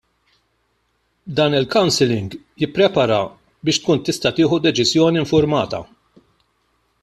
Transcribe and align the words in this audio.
Dan 1.37 1.55
il-Counselling 1.59 2.29
jippreparaha 2.61 3.27
biex 3.69 3.77
tkun 3.79 4.03
tista' 4.07 4.35
tieħu 4.39 4.61
deċiżjoni 4.67 5.25
infurmata. 5.25 5.87